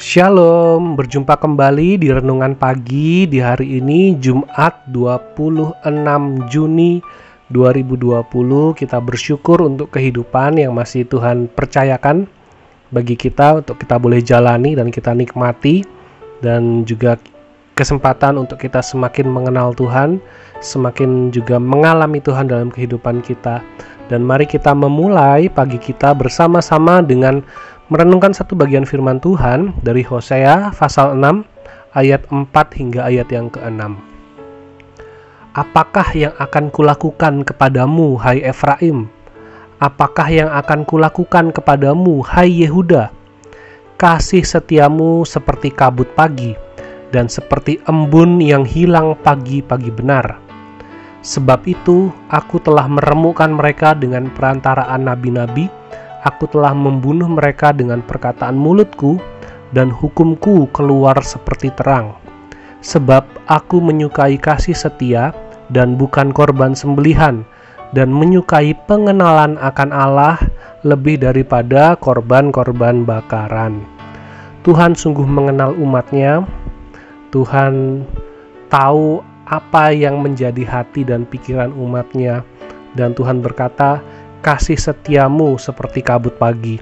Shalom, 0.00 0.96
berjumpa 0.96 1.36
kembali 1.36 2.00
di 2.00 2.08
renungan 2.08 2.56
pagi 2.56 3.28
di 3.28 3.36
hari 3.36 3.84
ini 3.84 4.16
Jumat 4.16 4.88
26 4.88 5.84
Juni 6.48 7.04
2020 7.52 8.80
Kita 8.80 8.96
bersyukur 8.96 9.60
untuk 9.60 9.92
kehidupan 9.92 10.56
yang 10.56 10.72
masih 10.72 11.04
Tuhan 11.04 11.52
percayakan 11.52 12.24
bagi 12.88 13.12
kita 13.12 13.60
untuk 13.60 13.76
kita 13.76 14.00
boleh 14.00 14.24
jalani 14.24 14.72
dan 14.72 14.88
kita 14.88 15.12
nikmati 15.12 15.84
dan 16.40 16.88
juga 16.88 17.20
kesempatan 17.76 18.40
untuk 18.40 18.60
kita 18.60 18.84
semakin 18.84 19.24
mengenal 19.24 19.72
Tuhan, 19.72 20.20
semakin 20.60 21.28
juga 21.28 21.56
mengalami 21.56 22.20
Tuhan 22.20 22.48
dalam 22.48 22.68
kehidupan 22.68 23.24
kita. 23.24 23.64
Dan 24.12 24.26
mari 24.26 24.44
kita 24.44 24.74
memulai 24.76 25.48
pagi 25.48 25.80
kita 25.80 26.12
bersama-sama 26.12 27.00
dengan 27.00 27.40
merenungkan 27.90 28.30
satu 28.30 28.54
bagian 28.54 28.86
firman 28.86 29.18
Tuhan 29.18 29.74
dari 29.82 30.06
Hosea 30.06 30.70
pasal 30.70 31.18
6 31.18 31.42
ayat 31.98 32.22
4 32.30 32.46
hingga 32.78 33.02
ayat 33.02 33.26
yang 33.34 33.50
ke-6. 33.50 33.98
Apakah 35.58 36.06
yang 36.14 36.30
akan 36.38 36.70
kulakukan 36.70 37.42
kepadamu, 37.42 38.14
hai 38.22 38.46
Efraim? 38.46 39.10
Apakah 39.82 40.30
yang 40.30 40.46
akan 40.54 40.86
kulakukan 40.86 41.50
kepadamu, 41.50 42.22
hai 42.22 42.62
Yehuda? 42.62 43.10
Kasih 43.98 44.46
setiamu 44.46 45.26
seperti 45.26 45.74
kabut 45.74 46.06
pagi, 46.14 46.54
dan 47.10 47.26
seperti 47.26 47.82
embun 47.90 48.38
yang 48.38 48.62
hilang 48.62 49.18
pagi-pagi 49.18 49.90
benar. 49.90 50.38
Sebab 51.26 51.66
itu, 51.66 52.14
aku 52.30 52.62
telah 52.62 52.86
meremukkan 52.86 53.50
mereka 53.50 53.98
dengan 53.98 54.30
perantaraan 54.30 55.10
nabi-nabi, 55.10 55.79
aku 56.24 56.48
telah 56.50 56.76
membunuh 56.76 57.28
mereka 57.28 57.72
dengan 57.72 58.04
perkataan 58.04 58.56
mulutku, 58.56 59.20
dan 59.70 59.88
hukumku 59.88 60.66
keluar 60.74 61.14
seperti 61.22 61.70
terang. 61.78 62.18
Sebab 62.82 63.22
aku 63.46 63.78
menyukai 63.78 64.40
kasih 64.40 64.74
setia 64.74 65.30
dan 65.70 65.94
bukan 65.94 66.34
korban 66.34 66.74
sembelihan, 66.74 67.46
dan 67.94 68.10
menyukai 68.10 68.74
pengenalan 68.88 69.58
akan 69.60 69.90
Allah 69.94 70.38
lebih 70.82 71.20
daripada 71.20 71.94
korban-korban 71.98 73.04
bakaran. 73.04 73.84
Tuhan 74.64 74.92
sungguh 74.96 75.24
mengenal 75.24 75.72
umatnya, 75.76 76.44
Tuhan 77.32 78.04
tahu 78.68 79.22
apa 79.48 79.90
yang 79.90 80.22
menjadi 80.22 80.62
hati 80.62 81.02
dan 81.02 81.26
pikiran 81.26 81.74
umatnya, 81.74 82.46
dan 82.94 83.14
Tuhan 83.14 83.42
berkata, 83.42 84.02
kasih 84.40 84.80
setiamu 84.80 85.60
seperti 85.60 86.00
kabut 86.00 86.32
pagi 86.40 86.80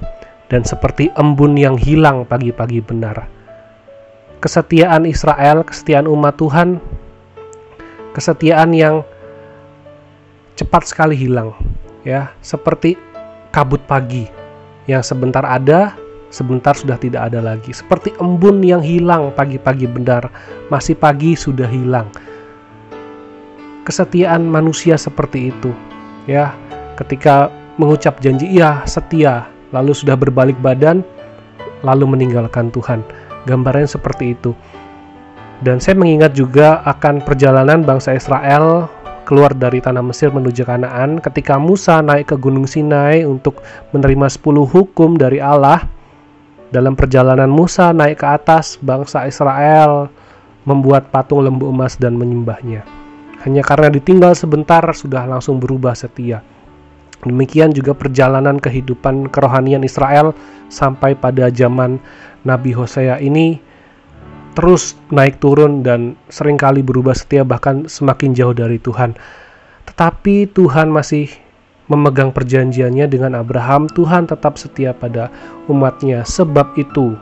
dan 0.49 0.63
seperti 0.63 1.11
embun 1.19 1.59
yang 1.59 1.75
hilang 1.75 2.25
pagi-pagi 2.25 2.81
benar. 2.81 3.27
Kesetiaan 4.39 5.03
Israel, 5.05 5.67
kesetiaan 5.67 6.07
umat 6.07 6.39
Tuhan, 6.39 6.79
kesetiaan 8.15 8.71
yang 8.71 9.03
cepat 10.55 10.87
sekali 10.87 11.19
hilang, 11.19 11.55
ya, 12.07 12.31
seperti 12.39 12.95
kabut 13.51 13.83
pagi 13.91 14.31
yang 14.87 15.03
sebentar 15.03 15.43
ada, 15.43 15.99
sebentar 16.31 16.79
sudah 16.79 16.95
tidak 16.95 17.35
ada 17.35 17.43
lagi. 17.43 17.75
Seperti 17.75 18.15
embun 18.23 18.63
yang 18.63 18.81
hilang 18.81 19.35
pagi-pagi 19.35 19.91
benar, 19.91 20.31
masih 20.71 20.95
pagi 20.95 21.35
sudah 21.35 21.67
hilang. 21.67 22.07
Kesetiaan 23.83 24.47
manusia 24.47 24.95
seperti 24.95 25.51
itu, 25.51 25.75
ya 26.31 26.55
ketika 26.99 27.55
mengucap 27.79 28.19
janji 28.19 28.51
iya 28.51 28.83
setia. 28.85 29.47
Lalu 29.71 29.95
sudah 29.95 30.19
berbalik 30.19 30.59
badan 30.59 31.07
lalu 31.87 32.19
meninggalkan 32.19 32.75
Tuhan. 32.75 33.07
Gambarnya 33.47 33.87
seperti 33.87 34.35
itu. 34.35 34.53
Dan 35.63 35.79
saya 35.79 35.95
mengingat 35.95 36.35
juga 36.35 36.83
akan 36.87 37.23
perjalanan 37.23 37.83
bangsa 37.87 38.15
Israel 38.15 38.91
keluar 39.27 39.53
dari 39.55 39.79
tanah 39.79 40.03
Mesir 40.03 40.35
menuju 40.35 40.67
Kanaan. 40.67 41.23
Ketika 41.23 41.61
Musa 41.61 42.03
naik 42.03 42.35
ke 42.35 42.37
Gunung 42.39 42.67
Sinai 42.67 43.23
untuk 43.27 43.63
menerima 43.95 44.27
10 44.31 44.65
hukum 44.67 45.19
dari 45.19 45.39
Allah 45.39 45.87
dalam 46.73 46.95
perjalanan 46.95 47.51
Musa 47.51 47.95
naik 47.95 48.23
ke 48.23 48.27
atas 48.27 48.79
bangsa 48.81 49.27
Israel 49.27 50.11
membuat 50.65 51.11
patung 51.13 51.45
lembu 51.45 51.69
emas 51.69 51.99
dan 51.99 52.17
menyembahnya. 52.17 52.87
Hanya 53.47 53.63
karena 53.63 53.89
ditinggal 53.93 54.35
sebentar 54.35 54.83
sudah 54.95 55.27
langsung 55.27 55.63
berubah 55.63 55.95
setia 55.95 56.43
Demikian 57.27 57.75
juga 57.75 57.97
perjalanan 57.99 58.63
kehidupan 58.63 59.31
kerohanian 59.35 59.83
Israel 59.83 60.31
sampai 60.71 61.19
pada 61.19 61.51
zaman 61.51 61.99
Nabi 62.47 62.71
Hosea 62.71 63.19
ini 63.19 63.59
terus 64.59 64.99
naik 65.15 65.39
turun 65.39 65.87
dan 65.87 66.19
sering 66.31 66.59
kali 66.59 66.83
berubah 66.83 67.15
setia 67.15 67.47
bahkan 67.47 67.87
semakin 67.87 68.35
jauh 68.35 68.55
dari 68.55 68.83
Tuhan. 68.83 69.15
Tetapi 69.87 70.51
Tuhan 70.51 70.91
masih 70.91 71.31
memegang 71.89 72.31
perjanjiannya 72.31 73.07
dengan 73.09 73.39
Abraham, 73.39 73.89
Tuhan 73.89 74.29
tetap 74.29 74.61
setia 74.61 74.93
pada 74.93 75.33
umatnya. 75.67 76.23
Sebab 76.23 76.77
itu, 76.77 77.17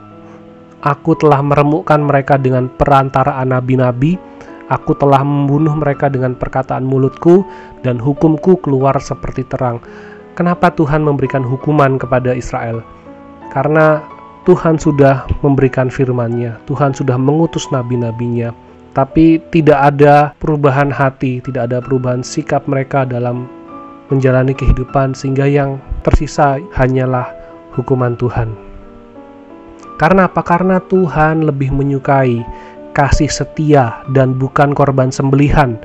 aku 0.83 1.13
telah 1.17 1.41
meremukkan 1.41 2.03
mereka 2.03 2.35
dengan 2.37 2.73
perantaraan 2.73 3.55
nabi-nabi, 3.55 4.19
Aku 4.67 4.99
telah 4.99 5.23
membunuh 5.23 5.71
mereka 5.79 6.11
dengan 6.11 6.35
perkataan 6.35 6.83
mulutku, 6.83 7.47
dan 7.87 8.03
hukumku 8.03 8.59
keluar 8.59 8.99
seperti 8.99 9.47
terang. 9.47 9.79
Kenapa 10.35 10.75
Tuhan 10.75 11.07
memberikan 11.07 11.47
hukuman 11.47 11.97
kepada 11.97 12.35
Israel? 12.35 12.83
Karena 13.55 14.03
Tuhan 14.43 14.79
sudah 14.79 15.27
memberikan 15.43 15.87
firman-Nya, 15.87 16.59
Tuhan 16.67 16.95
sudah 16.95 17.15
mengutus 17.15 17.67
nabi-nabinya, 17.71 18.51
tapi 18.95 19.39
tidak 19.55 19.95
ada 19.95 20.35
perubahan 20.43 20.91
hati, 20.91 21.39
tidak 21.43 21.71
ada 21.71 21.79
perubahan 21.79 22.27
sikap 22.27 22.67
mereka 22.67 23.07
dalam 23.07 23.47
menjalani 24.11 24.55
kehidupan, 24.55 25.15
sehingga 25.15 25.47
yang 25.47 25.83
tersisa 26.07 26.59
hanyalah 26.75 27.31
hukuman 27.75 28.15
Tuhan. 28.19 28.55
Karena 29.97 30.29
apa? 30.29 30.45
Karena 30.45 30.77
Tuhan 30.79 31.49
lebih 31.49 31.73
menyukai 31.73 32.45
kasih 32.97 33.29
setia 33.29 34.01
dan 34.17 34.41
bukan 34.41 34.73
korban 34.73 35.13
sembelihan, 35.13 35.77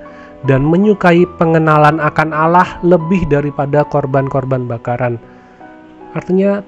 dan 0.48 0.64
menyukai 0.64 1.28
pengenalan 1.36 2.00
akan 2.00 2.32
Allah 2.32 2.80
lebih 2.82 3.28
daripada 3.28 3.84
korban-korban 3.84 4.64
bakaran. 4.64 5.20
Artinya, 6.16 6.64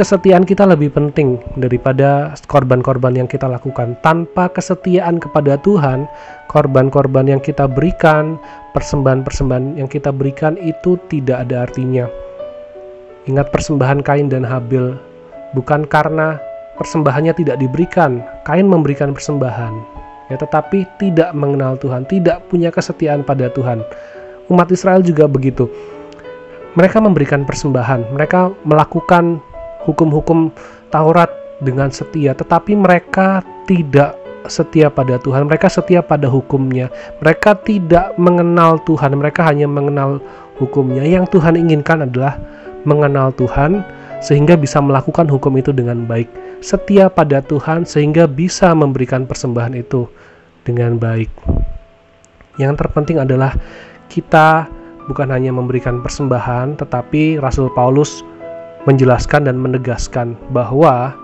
kesetiaan 0.00 0.48
kita 0.48 0.64
lebih 0.64 0.88
penting 0.88 1.36
daripada 1.60 2.32
korban-korban 2.48 3.12
yang 3.12 3.28
kita 3.28 3.44
lakukan. 3.44 3.94
Tanpa 4.00 4.48
kesetiaan 4.48 5.20
kepada 5.20 5.60
Tuhan, 5.60 6.08
korban-korban 6.48 7.28
yang 7.28 7.40
kita 7.44 7.68
berikan, 7.68 8.40
persembahan-persembahan 8.72 9.76
yang 9.76 9.88
kita 9.92 10.08
berikan 10.08 10.56
itu 10.56 10.96
tidak 11.12 11.44
ada 11.44 11.68
artinya. 11.68 12.08
Ingat 13.28 13.54
persembahan 13.54 14.02
Kain 14.02 14.26
dan 14.26 14.42
Habil, 14.42 14.98
bukan 15.54 15.86
karena 15.86 16.40
persembahannya 16.76 17.32
tidak 17.36 17.60
diberikan. 17.60 18.22
Kain 18.46 18.66
memberikan 18.68 19.12
persembahan, 19.12 19.72
ya 20.32 20.36
tetapi 20.40 20.88
tidak 20.96 21.30
mengenal 21.36 21.76
Tuhan, 21.76 22.08
tidak 22.08 22.44
punya 22.48 22.72
kesetiaan 22.72 23.22
pada 23.22 23.52
Tuhan. 23.52 23.84
Umat 24.48 24.68
Israel 24.72 25.04
juga 25.04 25.28
begitu. 25.28 25.68
Mereka 26.72 27.04
memberikan 27.04 27.44
persembahan, 27.44 28.16
mereka 28.16 28.48
melakukan 28.64 29.44
hukum-hukum 29.84 30.48
Taurat 30.88 31.28
dengan 31.60 31.92
setia, 31.92 32.32
tetapi 32.32 32.72
mereka 32.76 33.44
tidak 33.68 34.16
setia 34.48 34.88
pada 34.90 35.20
Tuhan, 35.20 35.46
mereka 35.46 35.68
setia 35.68 36.02
pada 36.02 36.26
hukumnya. 36.26 36.88
Mereka 37.22 37.62
tidak 37.62 38.16
mengenal 38.18 38.80
Tuhan, 38.88 39.14
mereka 39.14 39.46
hanya 39.46 39.68
mengenal 39.68 40.18
hukumnya. 40.58 41.04
Yang 41.04 41.38
Tuhan 41.38 41.54
inginkan 41.54 42.08
adalah 42.08 42.40
mengenal 42.82 43.30
Tuhan 43.36 43.86
sehingga 44.22 44.58
bisa 44.58 44.78
melakukan 44.82 45.26
hukum 45.30 45.54
itu 45.58 45.70
dengan 45.74 46.06
baik 46.06 46.30
setia 46.62 47.10
pada 47.10 47.42
Tuhan 47.42 47.82
sehingga 47.82 48.30
bisa 48.30 48.70
memberikan 48.72 49.26
persembahan 49.26 49.74
itu 49.74 50.06
dengan 50.62 50.96
baik. 50.96 51.28
Yang 52.56 52.86
terpenting 52.86 53.18
adalah 53.18 53.58
kita 54.06 54.70
bukan 55.10 55.34
hanya 55.34 55.50
memberikan 55.50 55.98
persembahan, 56.00 56.78
tetapi 56.78 57.42
Rasul 57.42 57.66
Paulus 57.74 58.22
menjelaskan 58.86 59.50
dan 59.50 59.58
menegaskan 59.58 60.38
bahwa 60.54 61.14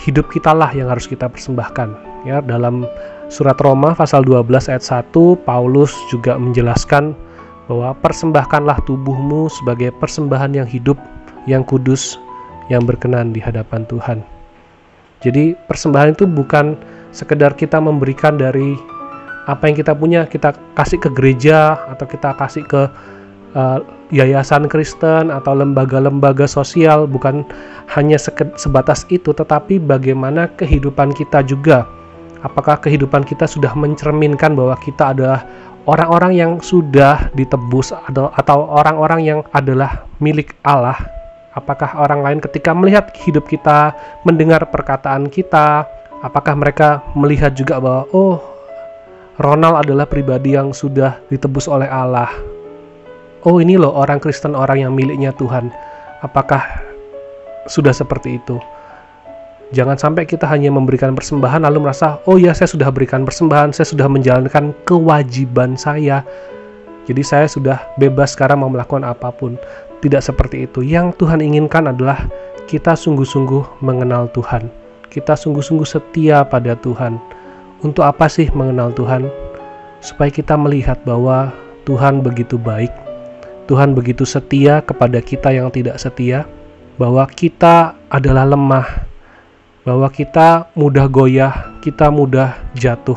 hidup 0.00 0.28
kitalah 0.32 0.72
yang 0.72 0.88
harus 0.88 1.04
kita 1.04 1.28
persembahkan. 1.28 1.92
Ya, 2.24 2.42
dalam 2.42 2.88
surat 3.28 3.56
Roma 3.62 3.94
pasal 3.94 4.26
12 4.26 4.72
ayat 4.72 4.82
1 4.82 5.14
Paulus 5.46 5.94
juga 6.08 6.40
menjelaskan 6.40 7.14
bahwa 7.66 7.94
persembahkanlah 7.98 8.78
tubuhmu 8.86 9.50
sebagai 9.50 9.90
persembahan 9.98 10.54
yang 10.54 10.68
hidup, 10.68 10.98
yang 11.50 11.66
kudus, 11.66 12.18
yang 12.70 12.86
berkenan 12.86 13.34
di 13.34 13.42
hadapan 13.42 13.82
Tuhan. 13.90 14.35
Jadi 15.24 15.56
persembahan 15.56 16.12
itu 16.12 16.28
bukan 16.28 16.76
sekedar 17.14 17.56
kita 17.56 17.80
memberikan 17.80 18.36
dari 18.36 18.76
apa 19.46 19.70
yang 19.70 19.76
kita 19.78 19.94
punya 19.94 20.26
kita 20.26 20.52
kasih 20.74 20.98
ke 20.98 21.08
gereja 21.14 21.78
atau 21.88 22.04
kita 22.04 22.34
kasih 22.34 22.66
ke 22.66 22.82
uh, 23.54 23.78
yayasan 24.12 24.66
Kristen 24.68 25.32
atau 25.32 25.54
lembaga-lembaga 25.54 26.44
sosial 26.44 27.06
bukan 27.08 27.46
hanya 27.94 28.18
sebatas 28.58 29.06
itu 29.08 29.32
tetapi 29.32 29.80
bagaimana 29.80 30.50
kehidupan 30.58 31.14
kita 31.14 31.40
juga. 31.46 31.86
Apakah 32.44 32.78
kehidupan 32.78 33.26
kita 33.26 33.48
sudah 33.48 33.72
mencerminkan 33.74 34.54
bahwa 34.54 34.76
kita 34.78 35.16
adalah 35.16 35.42
orang-orang 35.88 36.36
yang 36.36 36.52
sudah 36.60 37.32
ditebus 37.34 37.90
atau 38.36 38.58
orang-orang 38.70 39.20
yang 39.24 39.40
adalah 39.50 40.04
milik 40.20 40.54
Allah 40.62 41.15
apakah 41.56 41.96
orang 41.96 42.20
lain 42.20 42.38
ketika 42.44 42.76
melihat 42.76 43.08
hidup 43.24 43.48
kita 43.48 43.96
mendengar 44.22 44.62
perkataan 44.68 45.32
kita 45.32 45.88
apakah 46.20 46.52
mereka 46.52 47.00
melihat 47.16 47.56
juga 47.56 47.80
bahwa 47.80 48.04
oh 48.12 48.38
Ronald 49.40 49.82
adalah 49.88 50.04
pribadi 50.04 50.54
yang 50.54 50.76
sudah 50.76 51.18
ditebus 51.32 51.66
oleh 51.66 51.88
Allah 51.88 52.28
oh 53.46 53.62
ini 53.62 53.78
loh 53.78 53.94
orang 53.94 54.18
Kristen 54.18 54.58
orang 54.58 54.82
yang 54.82 54.92
miliknya 54.92 55.30
Tuhan. 55.38 55.70
Apakah 56.26 56.82
sudah 57.70 57.94
seperti 57.94 58.42
itu? 58.42 58.58
Jangan 59.74 59.98
sampai 59.98 60.26
kita 60.26 60.46
hanya 60.46 60.70
memberikan 60.70 61.14
persembahan 61.14 61.66
lalu 61.66 61.86
merasa, 61.86 62.22
oh 62.26 62.38
ya 62.38 62.54
saya 62.54 62.70
sudah 62.70 62.90
berikan 62.90 63.26
persembahan, 63.26 63.74
saya 63.74 63.86
sudah 63.86 64.06
menjalankan 64.06 64.74
kewajiban 64.86 65.74
saya. 65.74 66.22
Jadi 67.06 67.22
saya 67.22 67.46
sudah 67.46 67.82
bebas 67.98 68.34
sekarang 68.34 68.62
mau 68.62 68.70
melakukan 68.70 69.06
apa 69.06 69.30
pun. 69.30 69.58
Tidak 70.04 70.22
seperti 70.22 70.68
itu. 70.68 70.84
Yang 70.84 71.20
Tuhan 71.24 71.40
inginkan 71.40 71.88
adalah 71.88 72.28
kita 72.66 72.98
sungguh-sungguh 72.98 73.80
mengenal 73.80 74.28
Tuhan. 74.34 74.68
Kita 75.08 75.38
sungguh-sungguh 75.38 75.86
setia 75.86 76.44
pada 76.44 76.76
Tuhan. 76.76 77.16
Untuk 77.80 78.04
apa 78.04 78.26
sih 78.26 78.50
mengenal 78.52 78.92
Tuhan? 78.92 79.30
Supaya 80.02 80.28
kita 80.28 80.58
melihat 80.58 81.00
bahwa 81.06 81.54
Tuhan 81.86 82.20
begitu 82.20 82.58
baik, 82.58 82.90
Tuhan 83.70 83.94
begitu 83.94 84.26
setia 84.26 84.82
kepada 84.82 85.22
kita 85.22 85.54
yang 85.54 85.70
tidak 85.70 85.96
setia, 86.02 86.44
bahwa 86.98 87.24
kita 87.30 87.94
adalah 88.10 88.44
lemah, 88.44 89.06
bahwa 89.86 90.10
kita 90.10 90.66
mudah 90.74 91.06
goyah, 91.06 91.54
kita 91.80 92.10
mudah 92.10 92.58
jatuh. 92.74 93.16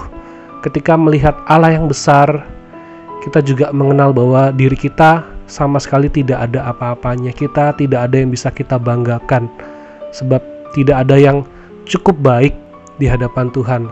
Ketika 0.62 0.94
melihat 0.94 1.34
Allah 1.50 1.74
yang 1.74 1.90
besar, 1.90 2.46
kita 3.26 3.42
juga 3.42 3.74
mengenal 3.74 4.14
bahwa 4.14 4.54
diri 4.54 4.78
kita 4.78 5.26
sama 5.50 5.82
sekali 5.82 6.08
tidak 6.08 6.46
ada 6.46 6.70
apa-apanya. 6.70 7.34
Kita 7.34 7.74
tidak 7.74 8.08
ada 8.08 8.16
yang 8.22 8.30
bisa 8.30 8.54
kita 8.54 8.78
banggakan, 8.78 9.50
sebab 10.14 10.40
tidak 10.78 11.04
ada 11.04 11.18
yang 11.18 11.44
cukup 11.90 12.16
baik 12.22 12.54
di 13.02 13.10
hadapan 13.10 13.50
Tuhan, 13.50 13.90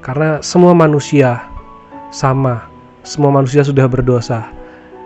karena 0.00 0.40
semua 0.40 0.72
manusia 0.72 1.44
sama, 2.08 2.64
semua 3.04 3.28
manusia 3.28 3.60
sudah 3.60 3.84
berdosa 3.84 4.48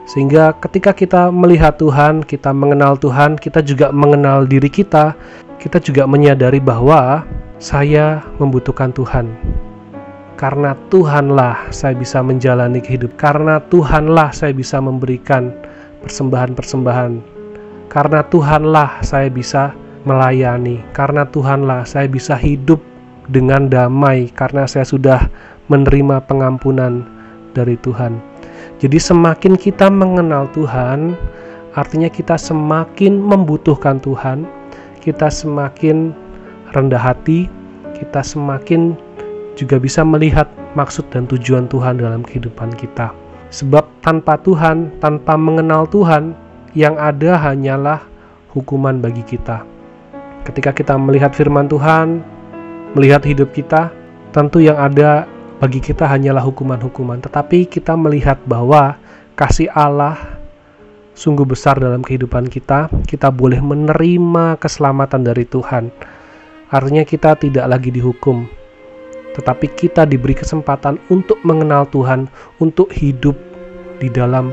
sehingga 0.08 0.56
ketika 0.56 0.96
kita 0.96 1.28
melihat 1.28 1.76
Tuhan, 1.76 2.24
kita 2.24 2.48
mengenal 2.48 2.96
Tuhan, 2.96 3.36
kita 3.36 3.60
juga 3.60 3.92
mengenal 3.92 4.48
diri 4.48 4.72
kita, 4.72 5.12
kita 5.60 5.76
juga 5.84 6.08
menyadari 6.08 6.56
bahwa 6.64 7.28
saya 7.60 8.24
membutuhkan 8.40 8.88
Tuhan. 8.96 9.28
Karena 10.40 10.72
Tuhanlah 10.88 11.68
saya 11.68 11.92
bisa 11.92 12.24
menjalani 12.24 12.80
kehidupan. 12.80 13.20
Karena 13.20 13.60
Tuhanlah 13.68 14.32
saya 14.32 14.56
bisa 14.56 14.80
memberikan 14.80 15.52
persembahan-persembahan. 16.04 17.12
Karena 17.88 18.20
Tuhanlah 18.26 19.00
saya 19.00 19.32
bisa 19.32 19.72
melayani. 20.04 20.80
Karena 20.92 21.24
Tuhanlah 21.28 21.88
saya 21.88 22.06
bisa 22.06 22.36
hidup 22.36 22.80
dengan 23.28 23.68
damai 23.68 24.32
karena 24.32 24.64
saya 24.64 24.88
sudah 24.88 25.28
menerima 25.68 26.24
pengampunan 26.24 27.04
dari 27.52 27.76
Tuhan. 27.84 28.16
Jadi 28.80 28.96
semakin 28.96 29.58
kita 29.58 29.92
mengenal 29.92 30.48
Tuhan, 30.56 31.12
artinya 31.76 32.08
kita 32.08 32.40
semakin 32.40 33.20
membutuhkan 33.20 34.00
Tuhan, 34.00 34.48
kita 35.04 35.28
semakin 35.28 36.14
rendah 36.72 37.00
hati, 37.00 37.50
kita 37.98 38.24
semakin 38.24 38.96
juga 39.58 39.82
bisa 39.82 40.06
melihat 40.06 40.46
maksud 40.78 41.04
dan 41.10 41.26
tujuan 41.26 41.66
Tuhan 41.66 41.98
dalam 41.98 42.22
kehidupan 42.22 42.70
kita. 42.78 43.10
Sebab 43.48 44.04
tanpa 44.04 44.36
Tuhan, 44.40 44.92
tanpa 45.00 45.34
mengenal 45.40 45.88
Tuhan, 45.88 46.36
yang 46.76 47.00
ada 47.00 47.40
hanyalah 47.40 48.04
hukuman 48.52 49.00
bagi 49.00 49.24
kita. 49.24 49.64
Ketika 50.44 50.72
kita 50.72 50.94
melihat 51.00 51.32
firman 51.32 51.68
Tuhan, 51.68 52.20
melihat 52.92 53.24
hidup 53.24 53.52
kita, 53.52 53.92
tentu 54.32 54.60
yang 54.60 54.76
ada 54.76 55.24
bagi 55.58 55.80
kita 55.80 56.06
hanyalah 56.06 56.44
hukuman-hukuman, 56.44 57.18
tetapi 57.24 57.66
kita 57.66 57.96
melihat 57.98 58.38
bahwa 58.46 59.00
kasih 59.34 59.72
Allah 59.74 60.38
sungguh 61.18 61.42
besar 61.42 61.82
dalam 61.82 62.00
kehidupan 62.04 62.46
kita. 62.46 62.86
Kita 63.04 63.34
boleh 63.34 63.58
menerima 63.58 64.54
keselamatan 64.62 65.26
dari 65.26 65.42
Tuhan. 65.42 65.90
Artinya 66.68 67.02
kita 67.02 67.34
tidak 67.34 67.66
lagi 67.66 67.90
dihukum, 67.90 68.46
tetapi 69.38 69.70
kita 69.70 70.02
diberi 70.02 70.34
kesempatan 70.34 70.98
untuk 71.14 71.38
mengenal 71.46 71.86
Tuhan, 71.94 72.26
untuk 72.58 72.90
hidup 72.90 73.38
di 74.02 74.10
dalam 74.10 74.50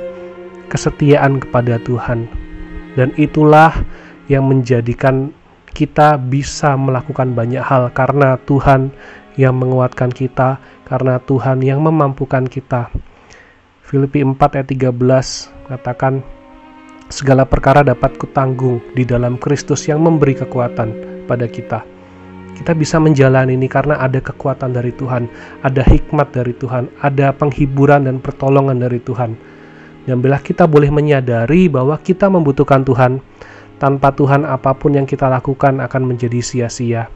kesetiaan 0.69 1.41
kepada 1.41 1.81
Tuhan. 1.81 2.29
Dan 2.93 3.09
itulah 3.17 3.73
yang 4.29 4.45
menjadikan 4.45 5.33
kita 5.73 6.21
bisa 6.21 6.77
melakukan 6.77 7.33
banyak 7.33 7.59
hal 7.59 7.89
karena 7.91 8.37
Tuhan 8.45 8.93
yang 9.35 9.57
menguatkan 9.57 10.13
kita, 10.13 10.61
karena 10.87 11.19
Tuhan 11.25 11.59
yang 11.65 11.83
memampukan 11.83 12.47
kita. 12.47 12.87
Filipi 13.83 14.23
4 14.23 14.37
ayat 14.37 14.69
13 14.69 14.93
katakan, 15.67 16.23
Segala 17.05 17.45
perkara 17.45 17.85
dapat 17.85 18.17
kutanggung 18.17 18.81
di 18.97 19.05
dalam 19.05 19.37
Kristus 19.37 19.85
yang 19.85 20.01
memberi 20.01 20.33
kekuatan 20.33 20.89
pada 21.29 21.45
kita. 21.45 21.94
Kita 22.55 22.71
bisa 22.71 22.97
menjalani 22.97 23.59
ini 23.59 23.67
karena 23.67 23.99
ada 23.99 24.23
kekuatan 24.23 24.71
dari 24.71 24.95
Tuhan, 24.95 25.27
ada 25.61 25.83
hikmat 25.83 26.31
dari 26.31 26.55
Tuhan, 26.55 26.87
ada 27.03 27.35
penghiburan 27.35 28.07
dan 28.07 28.23
pertolongan 28.23 28.79
dari 28.79 29.03
Tuhan. 29.03 29.35
Dan 30.07 30.23
bila 30.23 30.39
kita 30.39 30.63
boleh 30.65 30.87
menyadari 30.87 31.67
bahwa 31.67 31.99
kita 31.99 32.31
membutuhkan 32.31 32.87
Tuhan, 32.87 33.19
tanpa 33.77 34.15
Tuhan 34.15 34.47
apa 34.47 34.71
pun 34.71 34.95
yang 34.95 35.03
kita 35.03 35.27
lakukan 35.27 35.83
akan 35.83 36.01
menjadi 36.07 36.39
sia-sia 36.39 37.11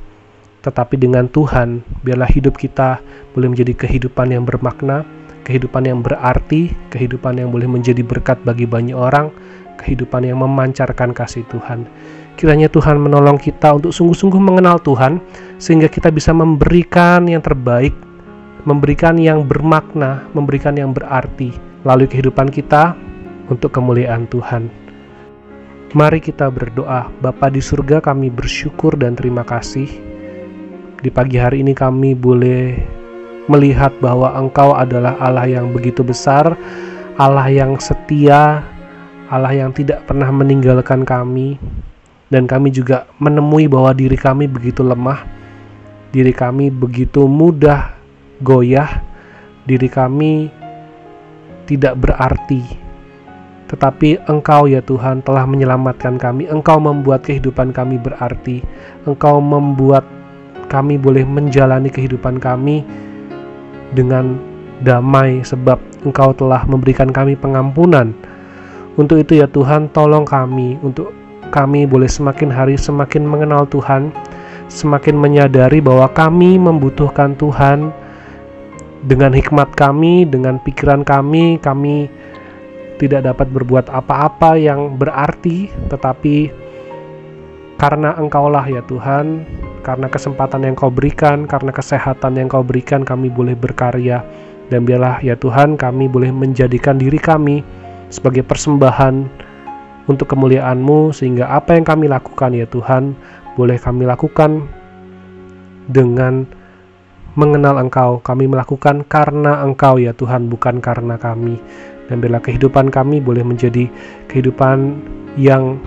tetapi 0.59 1.00
dengan 1.00 1.31
Tuhan, 1.31 1.80
biarlah 2.03 2.27
hidup 2.27 2.59
kita 2.59 3.00
boleh 3.31 3.47
menjadi 3.56 3.80
kehidupan 3.80 4.36
yang 4.36 4.44
bermakna, 4.44 5.07
kehidupan 5.47 5.88
yang 5.88 6.03
berarti, 6.03 6.75
kehidupan 6.91 7.39
yang 7.39 7.50
boleh 7.56 7.68
menjadi 7.68 8.03
berkat 8.03 8.44
bagi 8.44 8.68
banyak 8.68 8.95
orang, 8.95 9.31
kehidupan 9.79 10.27
yang 10.27 10.43
memancarkan 10.43 11.15
kasih 11.15 11.47
Tuhan. 11.47 11.87
Kiranya 12.35 12.67
Tuhan 12.67 12.99
menolong 12.99 13.39
kita 13.39 13.79
untuk 13.79 13.95
sungguh-sungguh 13.95 14.39
mengenal 14.39 14.83
Tuhan, 14.83 15.24
sehingga 15.55 15.88
kita 15.88 16.12
bisa 16.12 16.36
memberikan 16.36 17.24
yang 17.31 17.39
terbaik, 17.39 17.95
memberikan 18.67 19.15
yang 19.15 19.48
bermakna, 19.48 20.27
memberikan 20.36 20.75
yang 20.75 20.91
berarti 20.91 21.55
melalui 21.88 22.12
kehidupan 22.12 22.51
kita 22.51 22.95
untuk 23.48 23.71
kemuliaan 23.71 24.27
Tuhan. 24.27 24.67
Mari 25.95 26.19
kita 26.19 26.51
berdoa, 26.51 27.07
Bapa 27.24 27.50
di 27.50 27.63
surga 27.63 28.03
kami 28.03 28.29
bersyukur 28.29 28.93
dan 28.93 29.17
terima 29.17 29.41
kasih 29.41 30.09
di 31.00 31.07
pagi 31.07 31.39
hari 31.39 31.63
ini 31.63 31.71
kami 31.71 32.12
boleh 32.12 32.75
melihat 33.48 33.95
bahwa 34.03 34.36
Engkau 34.36 34.75
adalah 34.75 35.15
Allah 35.24 35.48
yang 35.48 35.71
begitu 35.71 36.03
besar, 36.03 36.59
Allah 37.15 37.48
yang 37.48 37.79
setia, 37.79 38.62
Allah 39.29 39.53
yang 39.53 39.69
tidak 39.71 40.09
pernah 40.09 40.33
meninggalkan 40.33 41.05
kami, 41.05 41.62
dan 42.33 42.50
kami 42.50 42.74
juga 42.74 43.05
menemui 43.21 43.69
bahwa 43.69 43.93
diri 43.93 44.17
kami 44.17 44.50
begitu 44.50 44.81
lemah, 44.81 45.21
diri 46.09 46.33
kami 46.33 46.74
begitu 46.74 47.29
mudah 47.29 47.93
goyah, 48.41 49.01
diri 49.69 49.86
kami 49.86 50.50
tidak 51.69 51.93
berarti. 52.01 52.65
Tetapi 53.69 54.25
Engkau 54.25 54.65
ya 54.65 54.81
Tuhan 54.81 55.21
telah 55.21 55.45
menyelamatkan 55.45 56.17
kami, 56.17 56.50
Engkau 56.50 56.81
membuat 56.81 57.21
kehidupan 57.21 57.69
kami 57.69 58.01
berarti, 58.01 58.65
Engkau 59.05 59.38
membuat 59.38 60.01
kami 60.74 60.98
boleh 60.98 61.21
menjalani 61.21 61.93
kehidupan 61.93 62.41
kami 62.41 62.81
dengan 63.93 64.41
damai 64.81 65.45
sebab 65.45 65.77
Engkau 66.01 66.33
telah 66.33 66.65
memberikan 66.65 67.13
kami 67.13 67.38
pengampunan. 67.38 68.13
Untuk 69.00 69.24
itu 69.24 69.39
ya 69.39 69.48
Tuhan, 69.48 69.88
tolong 69.96 70.27
kami 70.27 70.75
untuk 70.84 71.15
kami 71.56 71.88
boleh 71.88 72.12
semakin 72.12 72.51
hari 72.51 72.75
semakin 72.75 73.24
mengenal 73.24 73.63
Tuhan, 73.72 74.12
semakin 74.68 75.15
menyadari 75.15 75.79
bahwa 75.79 76.12
kami 76.12 76.60
membutuhkan 76.60 77.32
Tuhan 77.39 77.96
dengan 79.08 79.32
hikmat 79.32 79.72
kami, 79.79 80.27
dengan 80.27 80.60
pikiran 80.60 81.08
kami, 81.08 81.63
kami 81.63 82.12
tidak 83.00 83.32
dapat 83.32 83.48
berbuat 83.48 83.88
apa-apa 83.88 84.60
yang 84.60 85.00
berarti, 85.00 85.72
tetapi 85.88 86.51
karena 87.79 88.20
Engkaulah 88.20 88.68
ya 88.68 88.84
Tuhan, 88.84 89.48
karena 89.79 90.12
kesempatan 90.12 90.68
yang 90.68 90.75
Kau 90.75 90.91
berikan, 90.91 91.48
karena 91.48 91.72
kesehatan 91.72 92.36
yang 92.36 92.51
Kau 92.51 92.68
berikan, 92.68 93.08
kami 93.08 93.32
boleh 93.32 93.56
berkarya. 93.56 94.20
Dan 94.68 94.84
biarlah 94.84 95.24
ya 95.24 95.39
Tuhan, 95.39 95.79
kami 95.79 96.12
boleh 96.12 96.36
menjadikan 96.36 97.00
diri 97.00 97.18
kami 97.18 97.78
sebagai 98.10 98.42
persembahan 98.46 99.25
untuk 100.10 100.30
kemuliaan-Mu 100.34 101.13
sehingga 101.13 101.54
apa 101.54 101.78
yang 101.78 101.86
kami 101.86 102.10
lakukan 102.10 102.51
ya 102.58 102.66
Tuhan 102.66 103.13
boleh 103.54 103.78
kami 103.78 104.10
lakukan 104.10 104.66
dengan 105.89 106.46
mengenal 107.38 107.78
Engkau. 107.80 108.20
Kami 108.20 108.50
melakukan 108.50 109.06
karena 109.06 109.62
Engkau 109.63 110.01
ya 110.01 110.12
Tuhan, 110.12 110.50
bukan 110.50 110.82
karena 110.82 111.16
kami. 111.16 111.56
Dan 112.10 112.20
bila 112.20 112.42
kehidupan 112.42 112.89
kami 112.89 113.22
boleh 113.22 113.46
menjadi 113.46 113.86
kehidupan 114.28 114.98
yang 115.38 115.78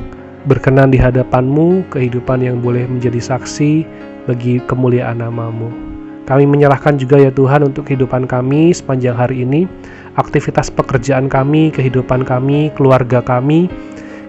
berkenan 0.47 0.95
di 0.95 0.99
hadapan-Mu, 0.99 1.91
kehidupan 1.91 2.43
yang 2.43 2.63
boleh 2.63 2.87
menjadi 2.87 3.19
saksi 3.19 3.85
bagi 4.31 4.63
kemuliaan 4.65 5.19
namamu. 5.19 5.92
Kami 6.23 6.47
menyerahkan 6.47 6.95
juga 6.97 7.19
ya 7.19 7.35
Tuhan 7.35 7.67
untuk 7.67 7.91
kehidupan 7.91 8.31
kami 8.31 8.71
sepanjang 8.71 9.19
hari 9.19 9.43
ini, 9.43 9.67
aktivitas 10.15 10.71
pekerjaan 10.71 11.27
kami, 11.27 11.75
kehidupan 11.75 12.23
kami, 12.23 12.71
keluarga 12.79 13.19
kami. 13.19 13.67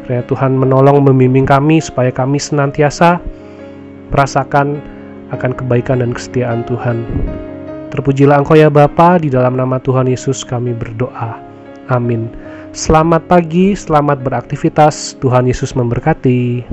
Kiranya 0.04 0.26
Tuhan 0.28 0.58
menolong 0.58 1.06
membimbing 1.06 1.48
kami 1.48 1.80
supaya 1.80 2.12
kami 2.12 2.42
senantiasa 2.42 3.24
merasakan 4.12 4.82
akan 5.32 5.52
kebaikan 5.56 6.04
dan 6.04 6.12
kesetiaan 6.12 6.66
Tuhan. 6.68 7.06
Terpujilah 7.94 8.42
Engkau 8.42 8.58
ya 8.58 8.74
Bapa, 8.74 9.22
di 9.22 9.30
dalam 9.30 9.54
nama 9.54 9.78
Tuhan 9.78 10.10
Yesus 10.10 10.42
kami 10.42 10.74
berdoa. 10.74 11.38
Amin. 11.94 12.26
Selamat 12.74 13.30
pagi, 13.30 13.78
selamat 13.78 14.26
beraktivitas. 14.26 15.14
Tuhan 15.22 15.46
Yesus 15.46 15.78
memberkati. 15.78 16.66